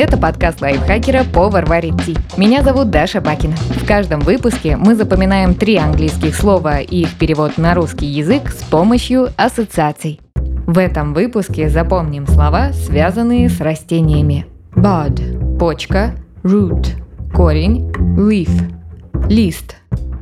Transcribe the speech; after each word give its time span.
Это 0.00 0.16
подкаст 0.16 0.60
лайфхакера 0.60 1.24
«Повар 1.24 1.66
варит 1.66 2.00
ти». 2.06 2.16
Меня 2.36 2.62
зовут 2.62 2.88
Даша 2.88 3.20
Бакина. 3.20 3.56
В 3.56 3.84
каждом 3.84 4.20
выпуске 4.20 4.76
мы 4.76 4.94
запоминаем 4.94 5.56
три 5.56 5.74
английских 5.74 6.36
слова 6.36 6.78
и 6.78 7.00
их 7.00 7.18
перевод 7.18 7.58
на 7.58 7.74
русский 7.74 8.06
язык 8.06 8.50
с 8.50 8.62
помощью 8.62 9.30
ассоциаций. 9.36 10.20
В 10.68 10.78
этом 10.78 11.14
выпуске 11.14 11.68
запомним 11.68 12.28
слова, 12.28 12.70
связанные 12.72 13.48
с 13.48 13.60
растениями. 13.60 14.46
Bud– 14.76 15.58
почка, 15.58 16.14
root– 16.44 16.90
корень, 17.34 17.90
leaf– 18.16 18.50
лист, 19.28 19.74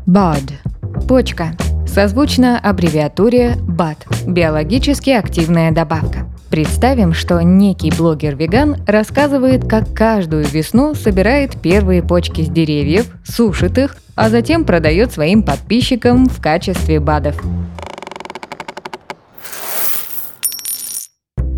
bud– 0.07 0.53
почка. 1.07 1.51
Созвучно 1.87 2.59
аббревиатуре 2.59 3.57
BAT– 3.59 3.99
биологически 4.27 5.11
активная 5.11 5.71
добавка. 5.71 6.26
Представим, 6.57 7.13
что 7.13 7.43
некий 7.43 7.91
блогер-веган 7.91 8.77
рассказывает, 8.87 9.69
как 9.69 9.93
каждую 9.93 10.43
весну 10.47 10.95
собирает 10.95 11.61
первые 11.61 12.03
почки 12.03 12.41
с 12.41 12.49
деревьев, 12.49 13.15
сушит 13.27 13.77
их, 13.77 13.95
а 14.15 14.31
затем 14.31 14.65
продает 14.65 15.13
своим 15.13 15.43
подписчикам 15.43 16.25
в 16.25 16.41
качестве 16.41 16.99
БАДов. 16.99 17.39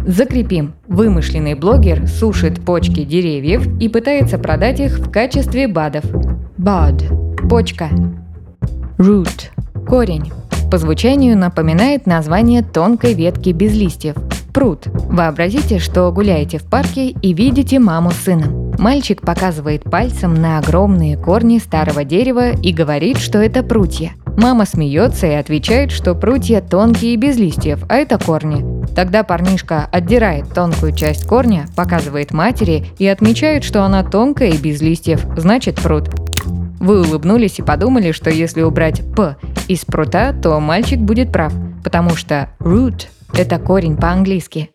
Закрепим. 0.04 0.74
Вымышленный 0.88 1.54
блогер 1.54 2.08
сушит 2.08 2.60
почки 2.64 3.04
деревьев 3.04 3.68
и 3.80 3.88
пытается 3.88 4.36
продать 4.36 4.80
их 4.80 4.98
в 4.98 5.12
качестве 5.12 5.68
БАДов. 5.68 6.06
Bud– 6.58 7.48
почка. 7.48 7.88
Root– 8.98 9.50
корень. 9.86 10.32
По 10.72 10.76
звучанию 10.76 11.38
напоминает 11.38 12.06
название 12.06 12.64
тонкой 12.64 13.14
ветки 13.14 13.50
без 13.50 13.76
листьев– 13.76 14.16
пруд. 14.58 14.88
Вообразите, 14.92 15.78
что 15.78 16.10
гуляете 16.10 16.58
в 16.58 16.64
парке 16.64 17.10
и 17.10 17.32
видите 17.32 17.78
маму 17.78 18.10
с 18.10 18.16
сыном. 18.24 18.72
Мальчик 18.76 19.20
показывает 19.20 19.84
пальцем 19.84 20.34
на 20.34 20.58
огромные 20.58 21.16
корни 21.16 21.58
старого 21.58 22.02
дерева 22.02 22.50
и 22.50 22.72
говорит, 22.72 23.18
что 23.18 23.38
это 23.38 23.62
прутья. 23.62 24.14
Мама 24.36 24.66
смеется 24.66 25.28
и 25.28 25.34
отвечает, 25.34 25.92
что 25.92 26.16
прутья 26.16 26.60
тонкие 26.60 27.14
и 27.14 27.16
без 27.16 27.36
листьев, 27.36 27.84
а 27.88 27.98
это 27.98 28.18
корни. 28.18 28.64
Тогда 28.96 29.22
парнишка 29.22 29.88
отдирает 29.92 30.52
тонкую 30.52 30.90
часть 30.90 31.24
корня, 31.24 31.66
показывает 31.76 32.32
матери 32.32 32.86
и 32.98 33.06
отмечает, 33.06 33.62
что 33.62 33.84
она 33.84 34.02
тонкая 34.02 34.50
и 34.50 34.58
без 34.58 34.80
листьев, 34.80 35.24
значит 35.36 35.80
пруд. 35.80 36.10
Вы 36.80 37.02
улыбнулись 37.02 37.60
и 37.60 37.62
подумали, 37.62 38.10
что 38.10 38.28
если 38.28 38.62
убрать 38.62 39.02
«п» 39.14 39.36
из 39.68 39.84
прута, 39.84 40.32
то 40.32 40.58
мальчик 40.58 40.98
будет 40.98 41.30
прав, 41.30 41.52
потому 41.84 42.16
что 42.16 42.48
root 42.58 43.06
это 43.38 43.60
корень 43.60 43.96
по-английски. 43.96 44.70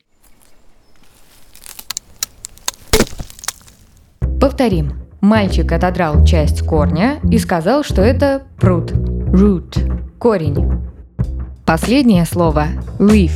Повторим. 4.39 4.93
Мальчик 5.19 5.71
отодрал 5.71 6.23
часть 6.25 6.65
корня 6.65 7.19
и 7.29 7.37
сказал, 7.39 7.83
что 7.83 8.01
это 8.01 8.43
пруд. 8.57 8.91
Root. 8.91 10.17
Корень. 10.17 10.81
Последнее 11.65 12.25
слово 12.25 12.67
leaf. 12.99 13.33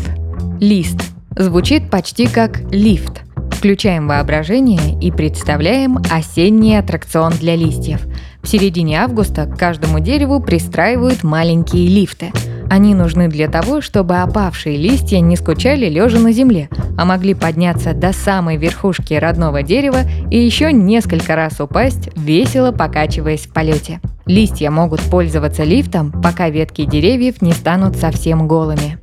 Лист. 0.61 1.01
Звучит 1.35 1.89
почти 1.89 2.27
как 2.27 2.61
лифт. 2.71 3.23
Включаем 3.51 4.07
воображение 4.07 4.97
и 4.99 5.11
представляем 5.11 5.97
осенний 6.09 6.77
аттракцион 6.79 7.33
для 7.33 7.55
листьев. 7.55 8.01
В 8.41 8.47
середине 8.47 9.01
августа 9.01 9.45
к 9.45 9.57
каждому 9.57 9.99
дереву 9.99 10.39
пристраивают 10.39 11.23
маленькие 11.23 11.87
лифты– 11.87 12.31
они 12.69 12.93
нужны 12.93 13.29
для 13.29 13.47
того, 13.47 13.81
чтобы 13.81 14.17
опавшие 14.17 14.77
листья 14.77 15.19
не 15.19 15.35
скучали 15.35 15.87
лежа 15.87 16.19
на 16.19 16.31
земле, 16.31 16.69
а 16.97 17.05
могли 17.05 17.33
подняться 17.33 17.93
до 17.93 18.11
самой 18.11 18.57
верхушки 18.57 19.13
родного 19.13 19.63
дерева 19.63 20.01
и 20.29 20.37
еще 20.37 20.73
несколько 20.73 21.35
раз 21.35 21.61
упасть, 21.61 22.09
весело 22.15 22.71
покачиваясь 22.71 23.47
в 23.47 23.53
полете. 23.53 24.01
Листья 24.25 24.69
могут 24.69 24.99
пользоваться 25.01 25.63
лифтом, 25.63 26.11
пока 26.11 26.49
ветки 26.49 26.83
деревьев 26.83 27.41
не 27.41 27.53
станут 27.53 27.95
совсем 27.95 28.47
голыми. 28.47 28.99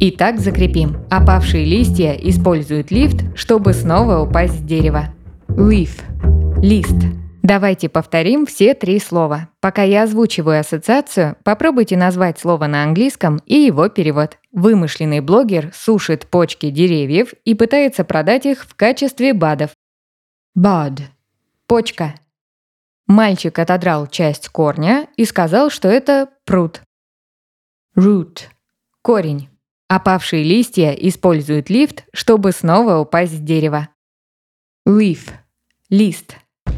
Итак, 0.00 0.40
закрепим. 0.40 0.96
Опавшие 1.10 1.64
листья 1.64 2.12
используют 2.14 2.90
лифт, 2.90 3.22
чтобы 3.36 3.72
снова 3.72 4.18
упасть 4.18 4.54
с 4.54 4.62
дерева. 4.62 5.10
Leaf– 5.46 6.00
лист– 6.60 6.96
Давайте 7.42 7.88
повторим 7.88 8.46
все 8.46 8.72
три 8.72 9.00
слова. 9.00 9.48
Пока 9.58 9.82
я 9.82 10.04
озвучиваю 10.04 10.60
ассоциацию, 10.60 11.36
попробуйте 11.42 11.96
назвать 11.96 12.38
слово 12.38 12.68
на 12.68 12.84
английском 12.84 13.38
и 13.46 13.56
его 13.56 13.88
перевод. 13.88 14.38
Вымышленный 14.52 15.18
блогер 15.18 15.72
сушит 15.74 16.28
почки 16.28 16.70
деревьев 16.70 17.34
и 17.44 17.54
пытается 17.54 18.04
продать 18.04 18.46
их 18.46 18.64
в 18.64 18.76
качестве 18.76 19.34
БАДов. 19.34 19.72
Bud– 20.56 21.00
почка. 21.66 22.14
Мальчик 23.08 23.58
отодрал 23.58 24.06
часть 24.06 24.48
корня 24.48 25.08
и 25.16 25.24
сказал, 25.24 25.68
что 25.70 25.88
это 25.88 26.28
пруд. 26.44 26.82
Root– 27.96 28.42
корень. 29.02 29.48
Опавшие 29.88 30.44
листья 30.44 30.92
используют 30.92 31.70
лифт, 31.70 32.04
чтобы 32.12 32.52
снова 32.52 32.98
упасть 32.98 33.32
с 33.32 33.40
дерева. 33.40 33.88
Leaf– 34.86 35.30
лист. 35.90 36.36